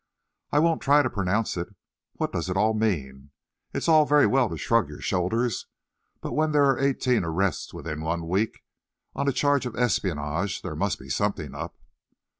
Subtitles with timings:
[0.51, 1.75] I won't try to pronounce it.
[2.13, 3.29] What does it all mean?
[3.71, 5.67] It's all very well to shrug your shoulders,
[6.21, 8.63] but when there are eighteen arrests within one week
[9.13, 11.75] on a charge of espionage, there must be something up."